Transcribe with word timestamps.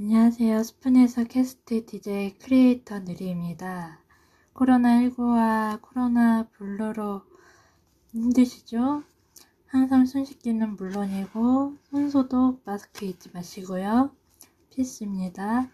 안녕하세요. 0.00 0.62
스푼에서 0.62 1.24
캐스트 1.24 1.84
DJ 1.84 2.38
크리에이터 2.38 3.00
느리입니다. 3.00 3.98
코로나19와 4.54 5.82
코로나 5.82 6.46
블루로 6.52 7.22
힘드시죠? 8.12 9.02
항상 9.66 10.06
손 10.06 10.24
씻기는 10.24 10.76
물론이고 10.76 11.74
손소독 11.90 12.62
마스크 12.64 13.06
잊지 13.06 13.30
마시고요. 13.34 14.12
필수입니다. 14.70 15.68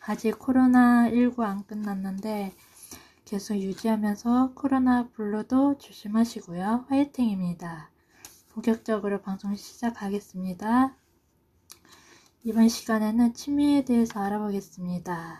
아직 0.00 0.38
코로나19 0.38 1.40
안 1.40 1.66
끝났는데 1.66 2.52
계속 3.24 3.54
유지하면서 3.54 4.52
코로나 4.56 5.08
블루도 5.08 5.78
조심하시고요. 5.78 6.84
화이팅입니다. 6.90 7.90
본격적으로 8.50 9.22
방송 9.22 9.56
시작하겠습니다. 9.56 10.94
이번 12.48 12.70
시간에는 12.70 13.34
취미에 13.34 13.84
대해서 13.84 14.20
알아보겠습니다. 14.20 15.38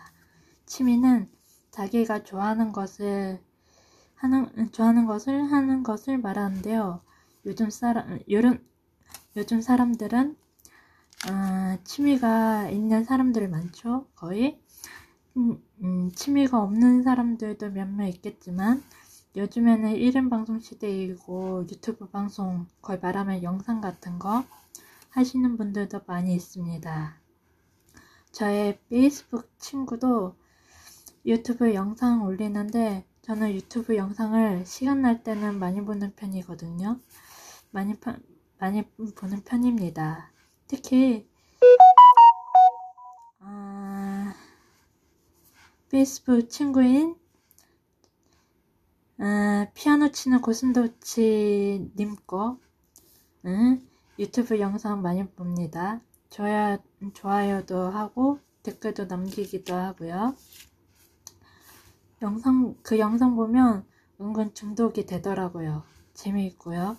취미는 0.67 1.27
자기가 1.71 2.23
좋아하는 2.23 2.71
것을 2.71 3.41
하는 4.13 4.71
좋아하는 4.71 5.07
것을 5.07 5.51
하는 5.51 5.81
것을 5.81 6.19
말하는데요. 6.19 7.01
요즘 7.47 7.71
사람 7.71 8.19
요즘 8.29 8.63
요즘 9.35 9.59
사람들은 9.59 10.37
어, 11.31 11.83
취미가 11.83 12.69
있는 12.69 13.03
사람들 13.03 13.49
많죠. 13.49 14.05
거의 14.13 14.61
음, 15.35 15.59
음, 15.81 16.11
취미가 16.11 16.61
없는 16.61 17.01
사람들도 17.01 17.71
몇명 17.71 18.07
있겠지만 18.07 18.83
요즘에는 19.35 19.95
1인 19.95 20.29
방송 20.29 20.59
시대이고 20.59 21.65
유튜브 21.71 22.07
방송 22.07 22.67
거의 22.83 22.99
말하면 22.99 23.41
영상 23.41 23.81
같은 23.81 24.19
거 24.19 24.45
하시는 25.09 25.57
분들도 25.57 26.01
많이 26.05 26.33
있습니다. 26.35 27.19
저의 28.31 28.79
페이스북 28.89 29.49
친구도 29.59 30.35
유튜브 31.25 31.73
영상 31.73 32.23
올리는데 32.23 33.05
저는 33.21 33.53
유튜브 33.53 33.95
영상을 33.95 34.65
시간 34.65 35.01
날 35.01 35.23
때는 35.23 35.59
많이 35.59 35.83
보는 35.83 36.15
편이거든요. 36.15 36.99
많이, 37.71 37.99
파, 37.99 38.17
많이 38.57 38.83
보는 39.15 39.43
편입니다. 39.43 40.31
특히 40.67 41.27
어, 43.39 44.33
페이스북 45.89 46.49
친구인 46.49 47.15
어, 49.19 49.67
피아노 49.73 50.11
치는 50.11 50.41
고슴도치 50.41 51.91
님 51.97 52.15
거, 52.25 52.57
응? 53.45 53.88
유튜브 54.19 54.59
영상 54.59 55.01
많이 55.01 55.25
봅니다. 55.25 56.01
좋아요, 56.29 56.77
좋아요도 57.13 57.89
하고 57.89 58.39
댓글도 58.63 59.05
남기기도 59.05 59.73
하고요. 59.73 60.35
영상, 62.21 62.75
그 62.83 62.99
영상 62.99 63.37
보면 63.37 63.85
은근 64.19 64.53
중독이 64.53 65.05
되더라고요. 65.05 65.83
재미있고요. 66.13 66.97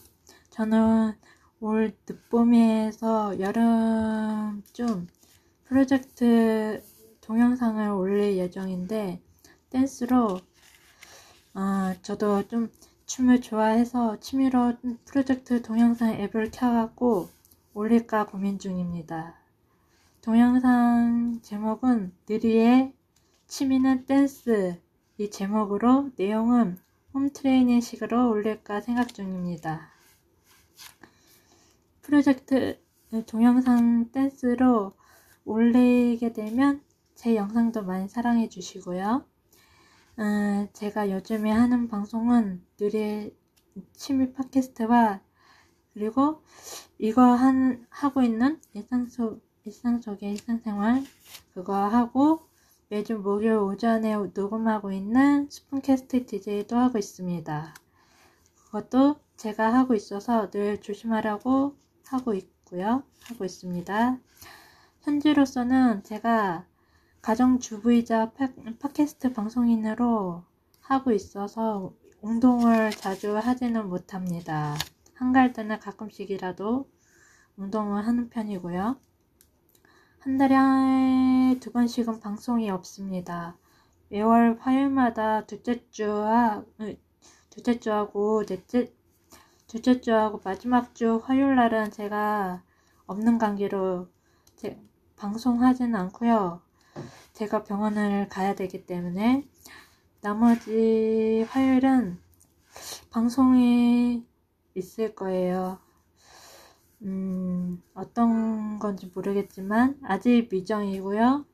저는 0.49 1.13
올 1.61 1.95
늦봄에서 2.09 3.39
여름쯤 3.39 5.07
프로젝트 5.65 6.83
동영상을 7.21 7.87
올릴 7.91 8.39
예정인데 8.39 9.21
댄스로 9.69 10.41
어, 11.53 11.95
저도 12.01 12.49
좀 12.49 12.71
춤을 13.11 13.41
좋아해서 13.41 14.21
취미로 14.21 14.73
프로젝트 15.05 15.63
동영상 15.63 16.15
앱을 16.15 16.53
켜갖고 16.53 17.29
올릴까 17.75 18.27
고민 18.27 18.61
중입니다. 18.61 19.35
동영상 20.23 21.41
제목은 21.43 22.13
느리의 22.29 22.93
취미는 23.49 24.07
댄스 24.07 24.81
이 25.19 25.29
제목으로 25.29 26.11
내용은 26.15 26.79
홈트레이닝 27.13 27.81
식으로 27.81 28.31
올릴까 28.31 28.81
생각 28.81 29.13
중입니다. 29.13 29.91
프로젝트 32.03 32.81
동영상 33.27 34.13
댄스로 34.13 34.93
올리게 35.45 36.33
되면 36.33 36.81
제 37.17 37.35
영상도 37.35 37.83
많이 37.83 38.09
사랑해 38.09 38.49
주시고요. 38.49 39.25
음, 40.21 40.69
제가 40.75 41.11
요즘에 41.11 41.51
하는 41.51 41.89
방송은 41.89 42.63
느리 42.77 43.35
취미 43.95 44.35
팟캐스트와 44.35 45.23
그리고 45.95 46.43
이거 46.99 47.23
한, 47.23 47.87
하고 47.89 48.21
있는 48.21 48.61
일상 48.75 49.07
속, 49.07 49.41
일상 49.65 50.03
속의 50.03 50.33
일상생활 50.33 51.05
그거 51.55 51.75
하고 51.75 52.47
매주 52.91 53.17
목요일 53.17 53.55
오전에 53.55 54.15
녹음하고 54.35 54.93
있는 54.93 55.49
스푼캐스트 55.49 56.27
DJ도 56.27 56.77
하고 56.77 56.99
있습니다. 56.99 57.73
그것도 58.67 59.17
제가 59.39 59.73
하고 59.73 59.95
있어서 59.95 60.51
늘 60.51 60.83
조심하라고 60.83 61.75
하고 62.09 62.35
있고요. 62.35 63.05
하고 63.23 63.47
있습니다. 63.47 64.19
현재로서는 65.01 66.03
제가 66.05 66.67
가정주부이자 67.23 68.33
팟캐스트 68.79 69.35
방송인으로 69.35 70.43
하고 70.81 71.13
있어서 71.13 71.93
운동을 72.23 72.91
자주 72.91 73.37
하지는 73.37 73.89
못합니다. 73.89 74.75
한가할 75.15 75.53
때는 75.53 75.81
가끔씩이라도 75.81 76.89
운동을 77.57 78.07
하는 78.07 78.31
편이고요. 78.31 78.97
한 80.21 80.39
달에 80.39 81.59
두 81.61 81.73
번씩은 81.73 82.21
방송이 82.21 82.71
없습니다. 82.71 83.57
매월 84.09 84.59
화요일마다 84.59 85.45
둘째 85.47 85.87
주와 85.91 86.65
둘째 87.51 87.79
주하고 87.79 88.45
넷째 88.47 88.93
둘째 89.67 90.01
주하고 90.01 90.41
마지막 90.43 90.95
주 90.95 91.21
화요일 91.23 91.55
날은 91.55 91.91
제가 91.91 92.63
없는 93.07 93.39
관계로 93.39 94.09
방송하지는 95.17 95.95
않고요. 95.95 96.63
제가 97.33 97.65
병원을 97.65 98.29
가야 98.29 98.55
되기 98.55 98.87
때문에 98.87 99.47
나머지 100.21 101.47
화요일은 101.49 102.19
방송이 103.11 104.25
있을 104.75 105.15
거예요. 105.15 105.79
음, 107.03 107.83
어떤 107.95 108.79
건지 108.79 109.11
모르겠지만 109.15 109.99
아직 110.03 110.49
미정이고요. 110.51 111.47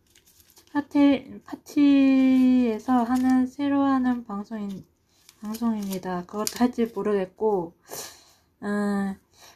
파티, 0.73 1.41
파티에서 1.45 3.05
하는 3.05 3.47
새로 3.47 3.83
하는 3.83 4.25
방송인, 4.25 4.85
방송입니다. 5.41 6.25
그것도 6.27 6.59
할지 6.59 6.87
모르겠고, 6.87 7.75
음, 8.63 9.15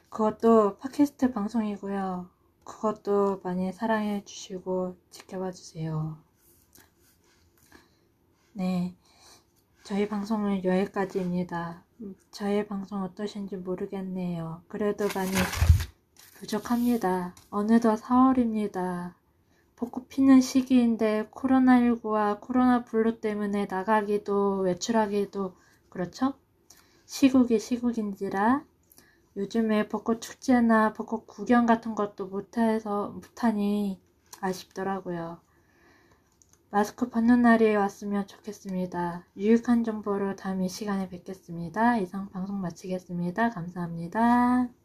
그것도 0.08 0.78
팟캐스트 0.78 1.32
방송이고요. 1.32 2.39
그것도 2.64 3.40
많이 3.42 3.72
사랑해 3.72 4.24
주시고 4.24 4.96
지켜봐 5.10 5.52
주세요. 5.52 6.18
네. 8.52 8.94
저희 9.84 10.08
방송은 10.08 10.64
여기까지입니다. 10.64 11.84
저희 12.30 12.66
방송 12.66 13.02
어떠신지 13.02 13.56
모르겠네요. 13.56 14.62
그래도 14.68 15.08
많이 15.14 15.30
부족합니다. 16.38 17.34
어느덧 17.50 17.96
4월입니다. 17.96 19.14
벚꽃 19.76 20.08
피는 20.08 20.40
시기인데 20.40 21.28
코로나19와 21.30 22.40
코로나 22.40 22.84
블루 22.84 23.20
때문에 23.20 23.66
나가기도 23.66 24.58
외출하기도 24.58 25.56
그렇죠? 25.88 26.34
시국이 27.06 27.58
시국인지라 27.58 28.64
요즘에 29.36 29.88
벚꽃 29.88 30.20
축제나 30.20 30.92
벚꽃 30.92 31.26
구경 31.26 31.66
같은 31.66 31.94
것도 31.94 32.26
못해서 32.26 33.08
못하니 33.10 34.00
아쉽더라고요. 34.40 35.40
마스크 36.70 37.10
벗는 37.10 37.42
날이 37.42 37.74
왔으면 37.74 38.26
좋겠습니다. 38.26 39.26
유익한 39.36 39.82
정보로 39.82 40.36
다음 40.36 40.62
이 40.62 40.68
시간에 40.68 41.08
뵙겠습니다. 41.08 41.98
이상 41.98 42.28
방송 42.30 42.60
마치겠습니다. 42.60 43.50
감사합니다. 43.50 44.79